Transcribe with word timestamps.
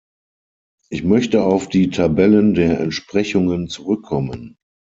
Ich 0.89 1.03
möchte 1.03 1.43
auf 1.43 1.69
die 1.69 1.91
Tabellen 1.91 2.55
der 2.55 2.79
Entsprechungen 2.79 3.67
zurückkommen. 3.69 4.57